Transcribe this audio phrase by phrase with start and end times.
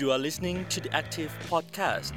[0.00, 2.14] You are listening to the Active Podcast.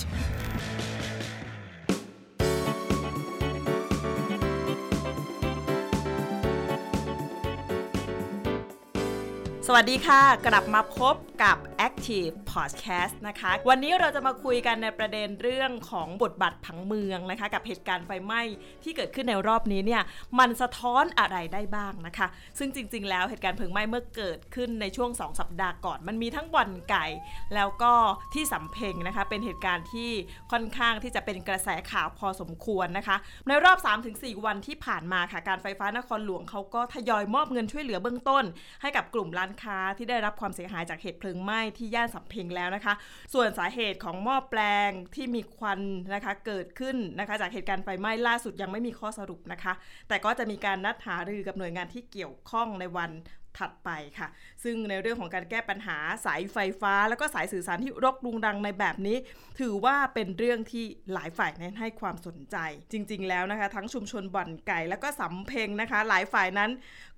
[9.68, 18.43] สวัสดีค่ะ กลับมาพบกับ Active Podcast นะคะ วันนี้เราจะมาคุยกันในประเด็นเรื่องของบทบาทผังเมืองนะคะ กับเหตุการณ์ไฟไหม้
[18.85, 20.03] ที่เกิดขึ้นในรอบนี้เนี่ย
[20.39, 22.27] มันสะท้อนอะไรได้บ้างนะคะ
[22.59, 27.07] ซึ่งจริง ๆ แล้วเหตุการณ์เพลิงไหม้เมื่อเกิดขึ้นในช่วง 2 สัปดาห์ก่อน มันมีทั้งบ่อนไก่
[27.55, 27.93] แล้วก็
[28.35, 30.11] ที่สำเพ็งนะคะ เป็นเหตุการณ์ที่
[30.53, 33.79] ค่อนข้างที่จะเป็นกระแสข่าวพอสมควรนะคะ ในรอบ
[34.13, 38.45] 3-4 วันที่ผ่านมาค่ะการไฟฟ้านครหลวงเขาก็ทยอยมอบเงินช่วยเหลือเบื้องต้น
[38.83, 42.95] ให้กับกลุ่มร้านค้าที่ได้รับความเสียหายจากเหตุเพลิงไหม้ที่ย่านสำเพ็งแล้วนะคะ
[43.35, 45.81] ส่วนสาเหตุของหม้อแปลงที่มีควัน
[46.15, 49.73] นะคะเกิดขึ้นนะคะจากเหตุการณ์ไฟไหม้ล่าสุดยังไม่มีข้อสรุปนะคะ
[50.09, 53.11] แต่ก็จะมีการนัดหารือกับหน่วยงานที่เกี่ยวข้องในวัน
[53.59, 54.29] ถัดไปค่ะ
[54.63, 59.17] ซึ่งในเรื่องของการแก้ปัญหาสายไฟฟ้า แล้วก็สายสื่อสารที่รกรุงรังในแบบนี้
[59.61, 62.57] ถือว่าเป็นเรื่องที่หลายฝ่ายนั้นให้ความสนใจ
[62.93, 66.71] จริง ๆ แล้วนะคะ ทั้งชุมชนบ่อนไก่แล้วก็สำเพ็งนะคะ หลายฝ่ายนั้น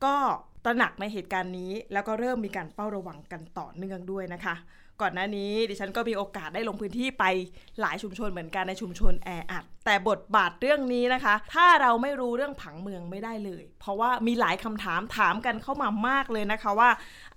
[0.04, 0.14] ก็
[0.64, 4.54] ตระหนักในเหตุการณ์นี้ แล้วก็เริ่มมีการเฝ้าระวังกันต่อเนื่องด้วยนะคะ
[5.00, 7.24] ก่อนหน้านี้ ดิฉันก็มีโอกาสได้ลงพื้นที่ไป
[7.80, 16.90] หลายชุมชนเหมือนกันในชุมชนแออัดแต่บทบาทเรื่องนี้นะคะ ถ้าเราไม่รู้เรื่องผังเมืองไม่ได้เลย เพราะว่ามีหลายคำถามถามกันเข้ามามากเลยนะคะว่า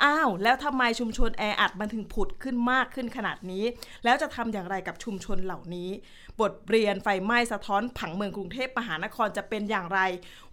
[0.04, 3.64] อ้าวแล้วทำไมชุมชนแออัดมันถึงผุดขึ้นมากขึ้นขนาดนี้
[4.04, 5.90] แล้วจะทำอย่างไรกับชุมชนเหล่านี้
[6.42, 10.00] บทเรียนไฟไหม้สะท้อนผังเมืองกรุงเทพมหานครจะเป็นอย่างไร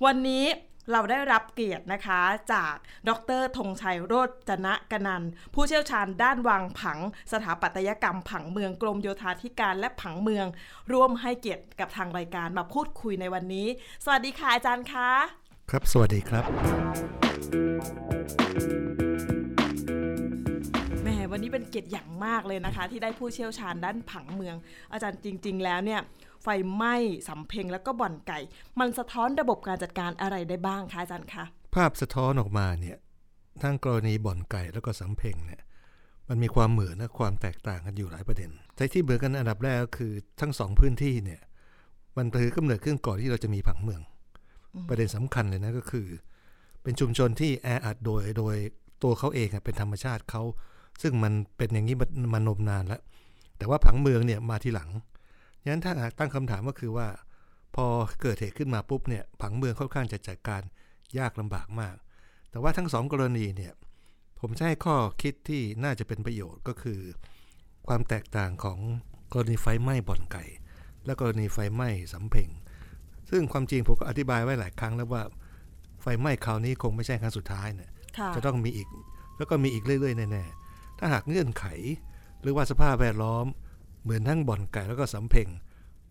[0.04, 0.46] วันนี้
[0.92, 2.20] เราได้รับเกียรตินะคะ
[2.52, 2.74] จาก
[3.08, 4.14] ดรธงชัยโร
[4.48, 5.22] จนะกนัน
[5.54, 6.98] ผู้เชี่ยวชาญด้านวางผัง
[7.32, 10.46] สถาปัตยกรรมผังเมืองกรมโยธาธิการและผังเมือง
[10.92, 13.66] ร่วมให้เกียรติกับทางรายการมาพูดคุยในวันนี้
[14.04, 15.10] สวัสดีค่ะอาจารย์คะ
[15.70, 16.44] ครับสวัสดีครับ
[21.02, 24.56] แหมวันนี้เป็นเกียรติอย่างมากเลยนะคะ ที่ได้ผู้เชี่ยวชาญด้านผังเมือง
[24.92, 26.00] อาจารย์จริง ๆ แล้วเนี่ย
[26.48, 26.96] ไฟไหม้
[27.28, 28.38] สำเพ็งแล้วก็บ่อนไก่
[28.80, 32.96] มันสะท้อนระบบการจัดการอะไรได้บ้างคะอาจารย์คะภาพสะท้อนออกมาเนี่ย
[33.62, 35.62] ทั้งกรณีบ่อนไก่แล้วก็สำเพ็งเนี่ย
[36.28, 41.40] มันมีความเหมือนและความแตกต่างกันอยู่หลายประเด็นแต่ที่เหมือนกันอันดับแรกก็คือทั้งสองพื้นที่เนี่ย
[42.16, 44.00] มันถือกำเนิดขึ้นก่อนที่เราจะมีผังเมือง
[44.88, 46.06] ประเด็นสำคัญเลยนะก็คือ
[46.82, 48.56] เป็นชุมชนที่แออัดโดยโดย
[49.02, 50.42] ตัวเขาเองอะเป็นธรรมชาติเขา
[51.02, 51.96] ซึ่งมันเป็นอย่างนี้
[52.34, 53.00] มานมนานแล้ว
[53.58, 54.90] แต่ว่าผังเมืองเนี่ยมาทีหลัง
[55.66, 57.08] ฉะนั้นถ้าตั้งคำถามก็คือว่า
[57.76, 57.86] พอ
[58.22, 60.62] เกิดเหตุขึ้นมาปุ๊บเนี่ยผังเมืองค่อนข้างจะจัดการ
[61.18, 61.96] ยากลำบากมาก
[62.50, 63.72] แต่ว่าทั้งสองกรณีเนี่ย
[64.40, 67.00] ผมจะให้ข้อคิดที่น่าจะเป็นประโยชน์ก็คือ
[67.86, 68.78] ความแตกต่างของ
[69.32, 70.44] กรณีไฟไหม้บ่อนไก่
[71.04, 72.48] และกรณีไฟไหม้สำเพ็ง
[73.30, 75.22] ซึ่งความจริงผมก็อธิบายไว้หลายครั้งแล้วว่า
[76.02, 78.88] ไฟไหม้คราวนี้คงไม่ใช่ครั้งสุดท้ายเนี่ยค่ะจะต้องมีอีก
[79.36, 81.64] แล้วก็มีอีกเรื่อยๆแน่ๆถ้าหากเงื่อนไข
[82.42, 83.46] หรือว่าสภาพแวดล้อม
[84.06, 85.48] เหมือนทั้งบ่อนไก่แล้วก็สำเพ็ง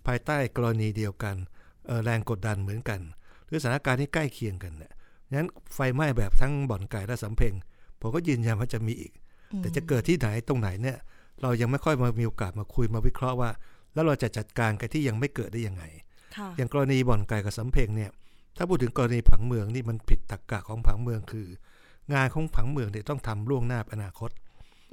[0.06, 1.36] ภายใต้กรณีเดียวกัน
[1.88, 3.00] เอ่อแรงกดดันเหมือนกัน
[3.48, 4.92] หรือสถานการณ์ที่ใกล้เคียงกันเนี่ย
[5.34, 7.54] งั้นไฟไหม้แบบทั้งบ่อนไก่และสำเพ็ง
[8.02, 9.12] ผมก็ยืนยันว่าจะมีอีก
[9.62, 10.98] แต่จะเกิดที่ไหนตรงไหนเนี่ย
[11.42, 13.50] เรายังไม่ค่อยมามีโอกาสมาคุยมาวิเคราะห์ว่า
[13.94, 15.84] แล้วเราจะจัดการกับที่ยังไม่เกิดได้ยังไง
[16.36, 18.12] ค่ะอย่างกรณีบ่อนไก่กับสำเพ็งเนี่ย
[18.58, 21.48] ถ้าพูดถึงกรณีผังเมืองนี่มันผิดตรรกะของผังเมืองคือ
[22.14, 24.30] งานของผังเมืองเนี่ยต้องทำล่วงหน้าอนาคต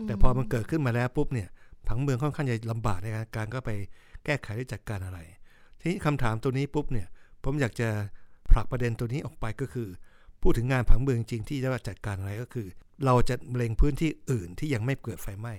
[0.07, 1.49] แต่พอมันเกิดขึ้นมาแล้วปุ๊บเนี่ย
[1.89, 3.71] ผังเมืองค่อนข้างจะลำบากในการการก็ไป
[4.25, 5.19] แก้ไขหรือจัดการอะไร
[5.81, 7.07] ทีนี้คำถามตัวนี้ปุ๊บเนี่ย
[7.45, 7.89] ผมอยากจะ
[8.53, 9.89] ผลักประเด็นตัวนี้ออกไปก็คือ
[10.43, 12.69] พูดถึงงานผังเมืองจริงที่จะว่าจัดการอะไรก็คือ
[13.05, 15.55] เราจะเล็งพื้นที่อื่นที่ยังไม่เกิดไฟไหม้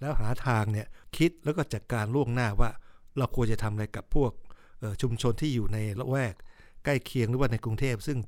[0.00, 2.70] แล้วหาทางเนี่ยคิดแล้วก็จัดการล่วงหน้าว่า
[3.18, 4.32] เราควรจะทำอะไรกับพวก
[4.80, 6.34] เอ่อชุมชนที่อยู่ในละแวก
[6.84, 8.18] ใกล้เคียงหรือว่าในกรุงเทพ ซึ่ง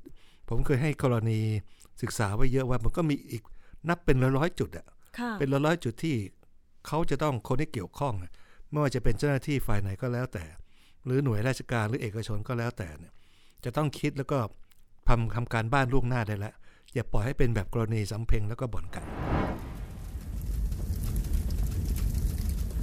[0.49, 1.41] ผมเคยให้กรณี
[2.03, 3.43] ศึกษาไว้เยอะว่ามันก็มีอีก
[3.89, 4.87] นับเป็นร้อยๆจุดอะ
[5.19, 6.17] ค่ะเป็นร้อยๆจุดที่
[6.87, 8.15] เขาจะต้องคนที่เกี่ยวข้อง
[8.71, 10.45] ไม่ว่าจะเป็นเจ้าหน้าที่ฝ่ายไหนก็แล้วแต่
[11.05, 13.13] หรือหน่วยราชการหรือเอกชนก็แล้วแต่เนี่ย
[13.65, 14.39] จะต้องคิดแล้วก็
[15.09, 16.55] ทำทำการบ้านล่วงหน้าได้แล้ว
[16.95, 19.05] อย่าปล่อยให้เป็นแบบกรณีสำเพ็งแล้วก็บ่อนไก่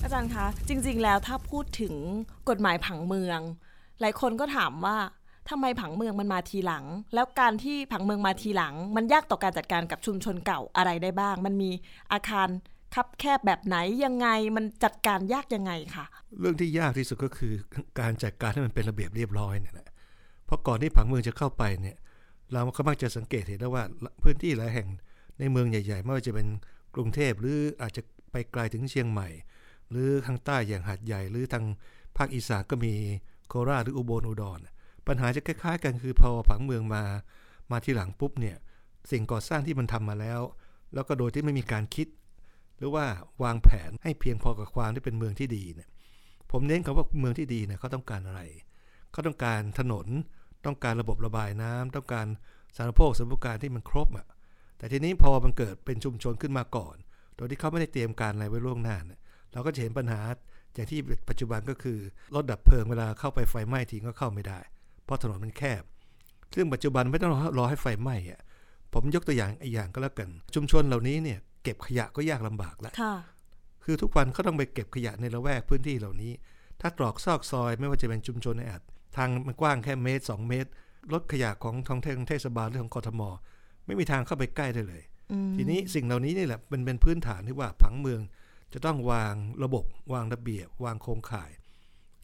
[0.04, 1.96] อาจารย์คะจริง ๆ แล้วถ้าพูดถึง
[2.50, 3.40] กฎหมายผังเมือง
[4.02, 4.98] หลายคนก็ถามว่า
[5.50, 11.72] ทำไมผังเมืองมันมาทีหลัง แล้วการที่ผังเมืองมาทีหลัง มันยากต่อการจัดการกับชุมชนเก่าอะไรได้บ้าง มันมี
[12.14, 12.48] อาคาร
[12.96, 16.06] คับแคบแบบไหนยังไงมันจัดการยากยังไงคะ
[16.40, 17.54] เรื่องที่ยากที่สุดก็คือ
[18.00, 19.90] การจัดการให้มันเป็นระเบียบเรียบร้อยเนี่ยแหละ
[20.46, 21.98] เพราะก่อนที่ผังเมืองจะเข้าไปเนี่ย
[22.54, 23.84] เราก็มักจะสังเกตเห็นได้ว่า
[24.24, 24.88] พื้นที่หลายแห่ง
[25.40, 26.48] ในเมืองใหญ่ๆไม่ว่าจะเป็น
[26.96, 28.02] กรุงเทพหรืออาจจะ
[28.32, 29.28] ไปไกลถึงเชียงใหม่
[29.90, 31.66] หรือทางใต้อย่างหาดใหญ่ หรือทาง
[32.18, 32.94] ภาคอีสานก็มี
[33.48, 34.60] โคราชหรืออุบลอุดร
[35.08, 37.04] ปัญหาจะคล้ายๆ กันคือพอผังเมืองมา
[37.72, 38.58] มาที่หลังปุ๊บเนี่ย
[39.12, 40.42] สิ่งก่อสร้างที่มันทำมาแล้ว
[40.94, 42.08] แล้วก็โดยที่ไม่มีการคิด
[42.82, 43.06] หรือว่า
[43.44, 45.90] วางแผนให้เพียงพอกับความที่เป็นเมืองที่ดีเนี่ย
[46.52, 48.42] ผมเน้นคำว่าเมืองที่ดีเนี่ยเขาต้องการอะไร
[49.12, 50.08] เขาต้องการถนน
[50.66, 52.28] ต้องการระบบระบายน้ำต้องการ
[52.78, 54.28] สารโภคสมบูรณ์การที่มันครบอะ
[54.78, 56.96] แต่ทีนี้พอมันเกิดเป็นชุมชนขึ้นมาก่อน
[57.36, 59.20] โดยที่เขาไม่ได้เตรียมการอะไรไว้ล่วงหน้าเนี่ย
[59.54, 60.22] เราก็จะเห็นปัญหา
[60.74, 61.00] อย่างที่
[61.30, 62.00] ปัจจุบันก็คือ
[62.36, 64.60] รถดับเพลิงเวลาเข้าไปไฟไหม้ทีก็เข้าไม่ได้
[65.06, 65.84] เพราะถนนมันแคบ
[66.56, 68.42] ซึ่งปัจจุบันไม่ต้องรอให้ไฟไหม้อะ
[68.94, 73.16] ผมยกตัวอย่างอีกอย่างก็แล้วกัน ชุมชนเหล่านี้เนี่ย เก็บขยะก็ยากลำบากแล้วค่ะ
[73.84, 76.34] คือทุกวันเขาต้องไปเก็บขยะในละแวกพื้นที่เหล่านี้
[76.82, 78.82] ถ้าตรอกซอกซอยไม่ว่าจะเป็นชุมชนในอาจ
[79.18, 80.70] ทางมันกว้างแค่เมตร 2 เมตร
[81.14, 83.22] รถขยะของท้องเทศบาลหรือของกทม
[83.86, 88.22] ไม่มีทางเข้าไปใกล้ได้เลยอืมทีนี้สิ่งเหล่านี้นี่แหละเป็นเป็นพื้นฐานที่ว่าผังเมือง
[88.74, 91.52] จะต้องวางระบบ วางระเบียบ วางโครงข่าย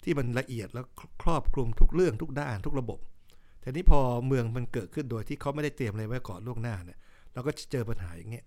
[0.04, 0.86] ที่มันละเอียดแล้ว
[1.24, 3.00] ครอบคลุมทุกเรื่องทุกด้านทุกระบบ
[3.62, 7.00] แต่นี้พอเมืองมันเกิดขึ้นโดยที่เขาไม่ได้เตรียมอะไรไว้ก่อนล่วงหน้าเนี่ย
[7.34, 8.46] เราก็จะเจอปัญหาอย่างเงี้ย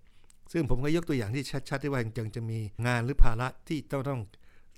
[0.51, 4.21] ซึ่งผมก็ยกตัวอย่างที่ชัดๆที่ว่ายังจะมีงานหรือภาระที่ต้องต้อง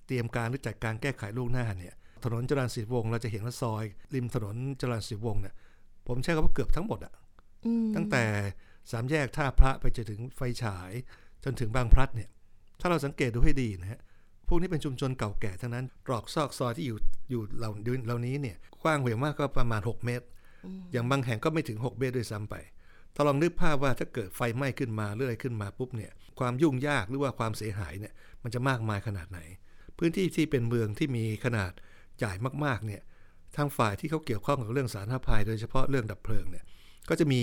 [0.08, 1.94] เตรียมการหรือจัดการแก้ไขล่วงหน้าเนี่ย
[2.24, 3.84] ถนนจรัญศรีวงศ์เราจะเห็นว่าซอย
[4.16, 5.54] ริมถนนจรัญศรีวงศ์เนี่ย
[6.08, 7.14] ผมใช้คำว่าเกือบทั้งหมดอะ
[7.66, 8.24] อืมตั้งแต่
[8.92, 10.92] สามแยกท่าพระไปจนถึงไฟฉาย
[11.44, 12.30] จนถึงบางพลัดเนี่ย
[12.80, 14.02] ถ้าเราสังเกตดูให้ดีนะฮะ
[14.48, 16.98] พวกนี้เป็นชุมชนเก่าแก่ทั้งนั้นตรอกซอกซอยที่อยู่
[17.30, 17.72] อยู่เหล่า
[18.06, 20.26] เหล่านี้เนี่ยกว้างเหวี่ยงมากก็ประมาณ 6 เมตร
[20.92, 22.56] อย่างบางแห่งก็ไม่ถึง 6 เมตรด้วยซ้ำไป
[23.16, 28.14] ถ้าลองนึกภาพว่าถ้าเกิดไฟไหม้ขึ้นมาหรืออะไรขึ้นมาปุ๊บเนี่ยความยุ่งยากหรือว่าความเสียหายเนี่ย
[28.44, 29.40] มันจะมากมายขนาดไหน
[29.98, 31.72] พื้นที่ที่เป็นเมืองที่มีขนาด
[32.18, 32.32] ใหญ่
[32.66, 33.02] มากๆเนี่ย
[33.58, 36.66] ทางฝ่ายที่เขาเกี่ยวข้องกับเรื่องสาธารณภัย โดยเฉพาะเรื่องดับเพลิงเนี่ย
[37.10, 37.42] ก็จะมี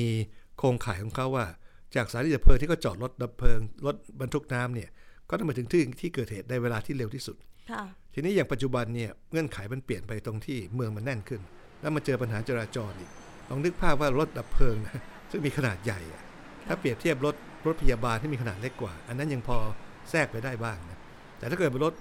[0.59, 1.47] โครงข่ายของเขาว่า
[1.95, 4.89] จากสถานีดับเพลิงที่เขาจอดรถดับเพลิงรถบรรทุกน้ำเนี่ย
[5.29, 7.37] ก็ต้องมาถึงที่ที่เกิดเหตุในเวลาที่เร็วที่สุด
[7.71, 7.83] ค่ะ
[8.15, 11.41] ทีนี้อย่างปัจจุบันเนี่ยเงื่อนไขมันเปลี่ยนไปตรงที่เมืองมันแน่นขึ้น
[11.81, 13.11] แล้วมาเจอปัญหาจราจรอีก
[13.49, 15.01] ลองนึกภาพว่ารถดับเพลิงนะ
[15.31, 16.23] ซึ่งมีขนาดใหญ่อะ
[16.67, 17.35] ถ้าเปรียบเทียบรถ
[17.67, 19.57] รถพยาบาลที่มีขนาดเล็กกว่า อันนั้นยังพอ
[20.11, 20.99] แทรกไปได้บ้างนะ
[21.39, 21.95] แต่ถ้าเกิดเป็นรถ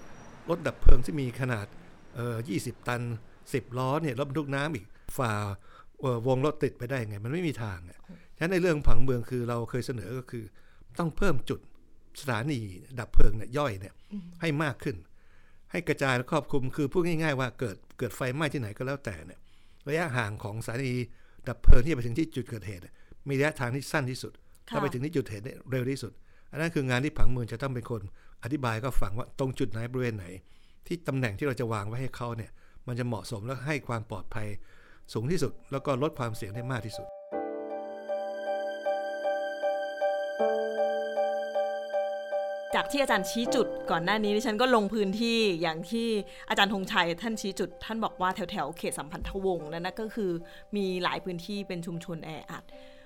[0.49, 1.67] รถดับเพลิงที่มีขนาด
[2.15, 3.01] เอ่อ20ตัน
[3.41, 4.85] 10ล้อเนี่ยรถบรรทุกน้ำอีก
[5.17, 5.31] ฝ่า
[6.01, 7.99] เอ่อวงรถติดไปได้ไง มันไม่มีทางอะ
[8.35, 10.43] ฉะนั้นในเรื่องผังเมืองคือเราเคยเสนอก็คือ
[10.99, 11.59] ต้องเพิ่มจุด
[12.21, 12.59] สถานี
[12.99, 13.93] ดับเพลิงเนี่ยย่อยเนี่ย
[14.41, 14.95] ให้มากขึ้น
[15.71, 19.39] ให้กระจายและครอบคลุมคือพูดง่าย ๆ ว่าเกิดเกิดไฟไหม้ที่ไหนก็แล้วแต่เนี่ย
[19.87, 20.93] ระยะห่างของสถานี
[21.47, 22.95] ดับเพลิงที่จะไปถึงที่จุดเกิดเหตุเนี่ย
[23.27, 24.33] มีระยะทางที่สั้นที่สุด
[24.69, 26.11] ค่ะถ้าไปถึงที่จุดเหตุเนี่ยเร็วที่สุด
[26.51, 28.01] อันนั้นคืองานที่ผังเมืองจะต้องเป็นคน
[28.43, 30.25] อธิบายก็ฟังว่าตรงจุดไหนบริเวณไหน
[30.87, 32.51] ที่ตำแหน่งที่เราจะวางไว้ให้เขาเนี่ย
[32.87, 34.47] มันจะเหมาะสมและให้ความปลอดภัย
[35.13, 37.07] สูงที่สุด แล้วก็ลดความเสี่ยงได้มากที่สุด
[42.75, 46.07] จากที่อาจารย์ชี้จุดก่อนหน้านี้ดิฉันก็ลงพื้นที่อย่างที่
[46.49, 50.31] อาจารย์ธงชัยท่านชี้จุด ท่านบอกว่าแถวแถวๆเขตสัมพันธวงศ์นั่นนะก็คือ
[50.75, 52.63] มีหลายพื้นที่เป็นชุมชนแออัด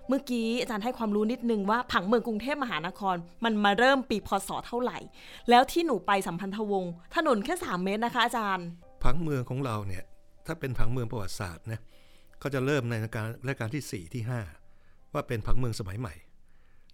[0.07, 4.97] เมื่อกี้อาจารย์ให้ความรู้นิดนึงว่าผังเมืองกรุงเทพมหานคร มันมาเริ่มปีพศเท่าไหร่
[5.49, 8.65] แล้วที่หนูไปสัมพันธวงศ์ถนนแค่ 3 เมตรนะคะ อาจารย์
[9.03, 10.03] ผังเมืองของเราเนี่ย
[10.45, 11.79] ถ้าเป็นผังเมืองประวัติศาสตร์นะ
[12.41, 14.23] ก็จะเริ่มในการรัชการที่ 4 ที่
[14.67, 16.13] 5 ว่าเป็นผังเมืองสมัยใหม่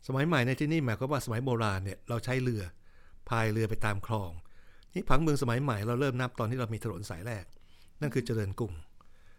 [0.07, 2.63] สมัยใหม่ในที่นี่หมายความว่าสมัยโบราณเนี่ยเราใช้เรือ
[3.29, 4.31] พายเรือไปตามคลอง
[4.93, 7.45] นี่ผังเมืองสมัยใหม่เราเริ่มนับตอนที่เรามีถนนสายแรก
[8.01, 8.73] นั่นคือเจริญกรุง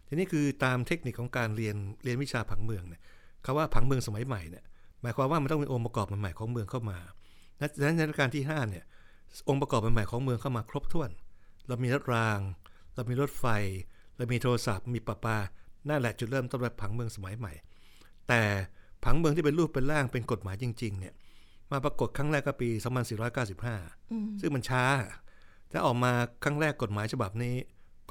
[0.07, 3.01] ทีนี้คือตามเทคนิคของการเรียนเรียนวิชาผังเมืองเนี่ย
[3.45, 4.63] คำว่าผังเมืองสมัยใหม่เนี่ย
[5.01, 6.97] หมายความว่ามันต้องมีองค์ประกอบใหม่ๆของเมืองเข้ามา
[7.79, 8.83] ดังนั้นในรัชกาลที่5เนี่ย
[9.49, 11.09] องค์ประกอบใหม่ๆของเมืองเข้ามาครบถ้วน
[11.67, 12.39] เรามีรถราง
[12.95, 13.45] เรามีรถไฟ
[14.17, 15.37] เรามีโทรศัพท์ มีประปา
[15.89, 17.53] นั่นแหละจุดเริ่มต้นแบบผังเมืองสมัยใหม่
[18.27, 18.41] แต่
[19.03, 21.13] ผังเมืองที่เป็นรูปเป็นร่างเป็นกฎหมายจริง ๆ เนี่ย
[21.71, 22.69] มาปรากฏครั้งแรกก็ปี
[23.55, 24.83] 2495 ซึ่งมันช้า
[25.69, 26.11] แต่ออกมา
[26.43, 27.55] ครั้งแรกกฎหมายฉบับนี้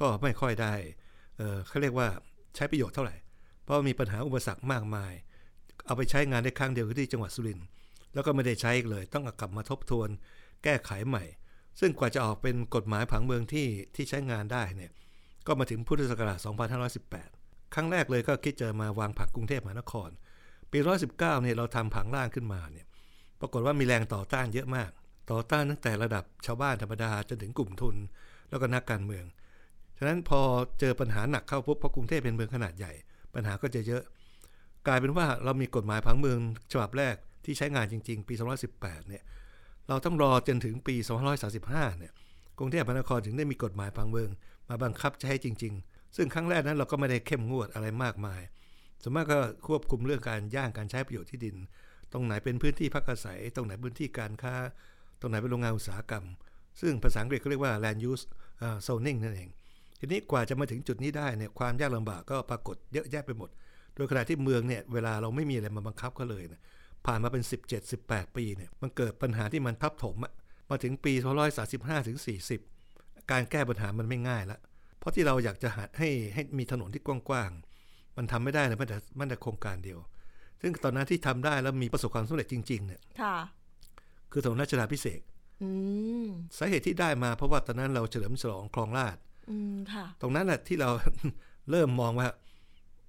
[0.01, 0.73] ก็ไม่ค่อยได้
[1.37, 2.07] เออเขาเรียกว่า
[2.55, 3.15] ใช้ประโยชน์เท่าไหร่
[3.63, 5.13] เพราะมีปัญหาอุปสรรคมากมาย
[5.85, 7.67] เอาไปใช้งานได้ครั้งเดียวคือที่จังหวัดสุรินทร์
[8.13, 10.09] แล้วก็ไม่ได้ใช้อีกเลย ต้องอกลับมาทบทวน
[10.63, 11.23] แก้ไขใหม่
[11.79, 14.91] ซึ่งกว่าจะออกเป็นกฎหมายผังเมืองที่ที่ใช้งานได้เนี่ย
[15.47, 16.39] ก็มาถึงพุทธศักราช
[17.05, 20.09] 2518 ครั้งแรกเลยก็คิดจะมาวางผังกรุงเทพมหานคร
[20.71, 22.85] ปี 119 เนี่ยเราทำผังร่างขึ้นมาเนี่ย
[23.39, 24.91] ปรากฏว่ามีแรงต่อต้านเยอะมาก
[25.31, 27.95] ต่อต้านตั้งแต่ระดับชาวบ้านธรรมดาจนถึงกลุ่มทุน
[28.49, 29.25] แล้วก็นักการเมือง
[29.97, 30.41] ฉะนั้นพอ
[30.79, 32.93] เจอปัญหาหนักเข้าปุ๊บเพราะกรุงเทพเป็นเมืองขนาดใหญ่
[33.35, 34.03] ปัญหาก็จะเยอะ
[34.87, 36.39] กลายเป็นว่าเรามีกฎหมายผังเมือง
[36.71, 38.33] ฉบับแรกที่ใช้งานจริง ๆ ปี
[38.71, 39.23] 2018 เนี่ย
[39.87, 40.95] เราต้องรอจนถึงปี
[41.47, 42.11] 2535 เนี่ย
[42.57, 44.29] กรุงเทพมหานครถึงได้มีกฎหมายผังเมือง
[44.69, 48.41] มาบังคับใช้จริง ๆ ซึ่งครั้งแรกนั้นเราก็ไม่ได้เข้มงวดอะไรมากมาย
[49.01, 51.55] ส่วนมากก็ควบคุมเรื่องการย่างการใช้ประโยชน์ที่ดิน
[52.13, 54.55] ตรงไหนเป็นพื้นที่พักอาศัย ตรงไหนพื้นที่การค้า
[55.19, 56.25] ตรงไหนเป็นโรงงานอุตสาหกรรม
[56.81, 58.23] ซึ่งภาษาอังกฤษเขาเรียกว่า land use
[58.87, 59.49] zoning นั่นเอง
[60.03, 63.49] ทีนี้กว่าจะมาถึงจุดนี้ได้เนี่ยความยากลำบากก็ปรากฏเยอะแยะไปหมด
[63.95, 66.61] โดยขณะที่เมืองเนี่ยเวลาเราไม่มีอะไรมาบังคับเขาเลยนะ
[67.05, 67.43] ผ่านมาเป็น
[67.89, 70.33] 17-18 ปีเนี่ยมันเกิดปัญหาที่มันทับถมอะ
[70.69, 71.13] มาถึงปี
[71.59, 72.17] 235ถึง
[72.69, 74.59] 40 การแก้ปัญหามันไม่ง่ายละ
[74.99, 79.99] เพราะที่เราอยากจะหาให้ให้มีถนนที่กว้างๆมันทำไม่ได้เลยแม้แต่แม้แต่โครงการเดียว
[80.61, 83.35] ซึ่งตอนนั้นที่ทำได้แล้วมีประสบความสำเร็จจริง ๆ เนี่ยค่ะ
[84.31, 85.23] คือถนนราชดาพิเศษก
[85.61, 85.69] อื
[86.25, 86.27] ม
[86.57, 89.29] สาเหตุที่ได้มาเพราะว่าตอนนั้นเราเฉลิมฉลองคลองลาดอืมค่ะ
[90.21, 90.89] ตรงนั้นแหละที่เรา
[91.71, 92.27] เริ่มมองว่า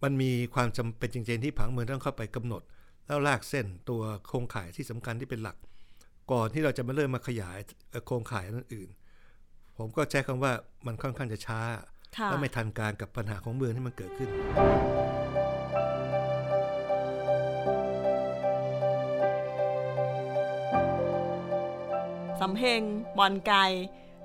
[0.03, 2.63] มันมีความจำเป็นจริงๆที่ผังเมืองต้องเข้าไปกำหนด
[3.07, 5.57] แล้วลากเส้นตัวโครงข่ายที่สำคัญที่เป็นหลัก
[6.33, 7.59] ก่อนที่เราจะมาเริ่มมาขยาย
[7.91, 8.89] เอ่อโครงข่ายนั้นอื่น
[9.79, 10.53] ผมก็ใช้คำว่า
[10.87, 11.61] มันค่อนข้างจะช้า
[12.17, 14.29] ค่ะและไม่ทันการกับปัญหาของเมืองที่มันเกิดขึ้น
[22.41, 22.81] สำเพ็ง
[23.19, 23.53] บอนไก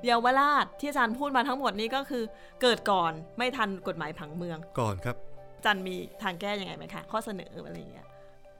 [0.05, 2.23] เยาวราชที่อาจารย์พูดมาทั้งหมดนี้ก็คือ
[2.61, 5.15] เกิดก่อนไม่ทันกฎหมายผังเมือง ก่อนครับ
[5.57, 8.07] อาจารย์มีทางแก้ยังไงไหมคะข้อเสนออะไรอย่างเงี้ย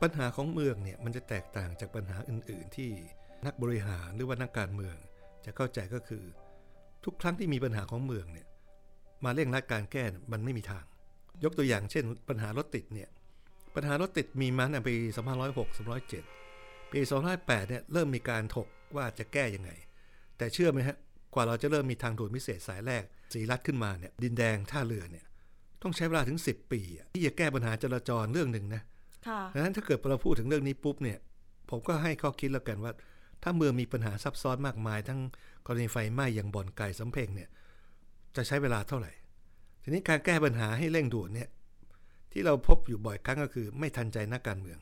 [0.01, 2.89] ปัญหาของเมืองเนี่ยมันจะแตกต่างจากปัญหาอื่น ๆ ที่
[3.45, 4.95] นักบริหารหรือว่านักการเมือง
[5.45, 6.23] จะเข้าใจก็คือ
[7.05, 8.47] ทุกครั้งที่มีปัญหาของเมืองเนี่ย
[9.25, 10.85] มาเร่งรัดการแก้เนี่ยมันไม่มีทาง
[11.43, 13.09] ยกตัวอย่างเช่น ปัญหารถติดเนี่ย
[13.75, 14.95] ปัญหารถติดมีมาตั้งแต่ปี
[15.53, 15.77] 2506
[16.29, 16.99] 2007ปี
[17.35, 19.71] 2008เนี่ยเริ่มมีการถกว่าจะแก้ยังไง
[20.37, 21.06] แต่เชื่อไหมฮะก
[21.37, 23.03] ว่าเราจะเริ่มมีทางด่วนพิเศษสายแรก
[23.33, 25.25] สีรัดขึ้นมาเนี่ยดินแดงท่าเรือเนี่ย
[25.81, 28.81] ต้องใช้เวลาถึง 10 ปีอะที่จะแก้ปัญหาจราจรเรื่องหนึ่งนะ
[29.27, 31.17] ค่ะดังนั้นถ้าเกิดเราพูดถึงเรื่องนี้ปุ๊บเนี่ย
[31.69, 32.91] ผมก็ให้ข้อคิดแล้วกันว่า
[33.43, 35.19] ถ้าเมืองมีปัญหาซับซ้อนมากมาย ทั้ง
[35.65, 37.49] กรณีไฟไหม้อย่างบ่อนไก่สำเพ็งเนี่ย
[38.35, 39.11] จะใช้เวลาเท่าไหร่
[39.83, 41.49] ทีนี้การแก้ปัญหาให้เร่งด่วนเนี่ย
[42.31, 44.79] ที่เราพบอยู่บ่อยครั้งก็คือ ไม่ทันใจนักการเมือง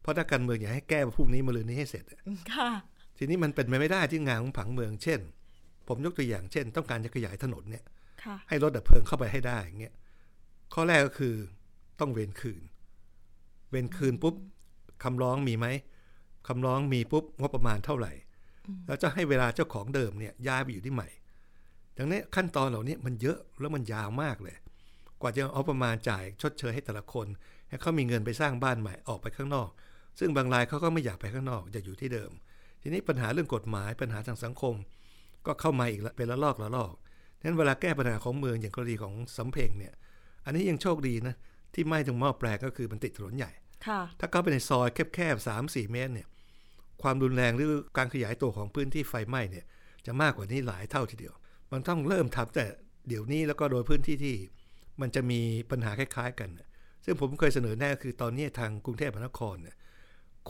[0.00, 2.20] เพราะนักการเมืองอยากให้แก้พรุ่งนี้มาลืนนี้ให้เสร็จอะ
[2.54, 2.70] ค่ะ
[3.18, 5.20] ทีนี้มันเป็นไปไม่ได้ที่งานของผังเมือง เช่น
[5.88, 7.84] ผมยกตัวอย่างเช่น ต้องการจะขยายถนนเนี่ย
[8.22, 9.94] ค่ะให้รถดับเพลิงเข้าไปให้ได้อย่างเงี้ย
[10.74, 11.34] ข้อแรกก็คือ
[12.00, 12.62] ต้องเวนคืน
[13.70, 14.34] เวนคืนปุ๊บ
[15.04, 15.66] คำร้องมีไหม
[16.48, 18.12] คำร้องมีปุ๊บงบประมาณเท่าไหร่
[18.86, 21.08] แล้วจะให้เวลาเจ้าของเดิมเนี่ยย้ายไปอยู่ที่ใหม่
[21.96, 24.56] ดังนี้นขั้นตอนเหล่านี้มันเยอะแล้วมันยาวมากเลย
[25.20, 27.26] กว่าจะเอาประมาณจ่ายชดเชยให้แต่ละคน
[27.68, 29.70] ให้เขามีเงินไปสร้างบ้านใหม่ออกไปข้างนอก
[30.18, 32.30] ซึ่งบางรายเขาก็ไม่อยากไปข้างนอกอยากอยู่ที่เดิม
[32.82, 34.74] ทีนี้ปัญหาเรื่องกฎหมายปัญหาทางสังคม
[35.46, 36.92] ก็เข้ามาอีกละเป็นละลอกละลอก
[37.42, 39.94] นั้นเวลาแก้ปัญหาของเมืองอย่างกรณีของสำเพ็งเนี่ย
[40.44, 41.34] อันนี้ยังโชคดีนะ
[41.74, 43.50] ที่ไหม้ตรงหม้อแปลงก็คือมันติดถนนใหญ่
[43.86, 46.28] ค่ะถ้าเข้าไปในซอยแคบๆสามสี่เมตรเนี่ย
[47.02, 49.64] ความรุนแรงหรือการขยายตัวของพื้นที่ไฟไหม้เนี่ย
[50.06, 51.34] จะมากกว่านี้หลายเท่าทีเดียว
[51.72, 52.66] มันต้องเริ่มทำแต่
[53.08, 54.36] เดี๋ยวนี้แล้วก็โดยพื้นที่ที่
[55.00, 56.68] มันจะมีปัญหาคล้าย ๆ กันน่ะ
[57.04, 59.76] ซึ่งผมเคยเสนอแน่คือตอนนี้ทางกรุงเทพมหานครเนี่ย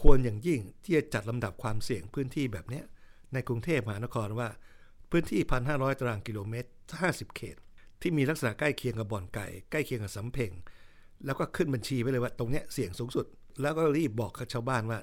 [0.00, 2.84] ควรอย่างยิ่งที่จะจัดลำดับความเสี่ยงพื้นที่แบบเนี้ย
[3.32, 4.48] ในกรุงเทพมหานครว่า
[5.10, 5.40] พื้นที่
[5.70, 6.68] 1,500 ตารางกิโลเมตร
[7.02, 7.56] 50 เขต
[8.00, 10.50] ที่มีลักษณะใกล้เคียงกับบ่อนไก่ ใกล้เคียงกับสำเพ็ง
[11.24, 13.26] แล้วก็ขึ้นบัญชีไว้เลยว่าตรงเนี้ยเสี่ยงสูงสุด
[13.60, 14.98] แล้วก็รีบบอกกับชาวบ้านว่า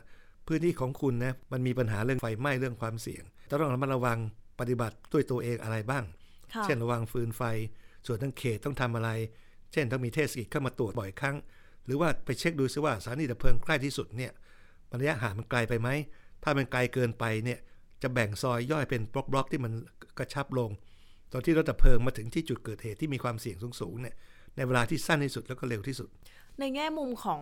[0.48, 4.20] พื้นที่ของคุณนะมันมีปัญหาเรื่องไฟไหม้เรื่องความเสี่ยงต้องระมัดระวัง
[4.60, 6.04] ปฏิบัติด้วยตัวเองอะไรบ้าง
[6.54, 7.42] ค่ะเช่นระวังฟืนไฟ
[8.06, 9.10] ส่วนทั้งเขตต้องทำอะไร
[9.74, 11.36] เช่นต้องมีเทศกิจเข้ามาตรวจบ่อยครั้ง
[11.86, 14.32] หรือว่าไปเช็คดูซิว่าสถานีดับเพลิงใกล้ที่สุดเนี่ย
[14.90, 15.90] มันระยะห่างมันไกลไปไหม
[16.44, 17.60] ถ้ามันไกลเกินไปเนี่ย
[18.02, 19.74] จะแบ่งซอยย่อยเป็นบล็อกๆที่มัน
[20.20, 20.72] กระชับลง
[21.32, 24.16] ตอนที่รถดับเพลิงมาถึงที่จุดเกิดเหตุที่มีความเสี่ยงสูงๆเนี่ย
[24.56, 26.10] ในเวลาที่สั้นที่สุดแล้วก็เร็วที่สุด
[26.60, 27.42] ในแง่มุมของ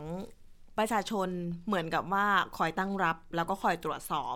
[0.77, 1.29] ประชาชน
[1.67, 2.25] เหมือนกับว่า
[2.57, 4.35] คอยตั้งรับ แล้วก็คอยตรวจสอบ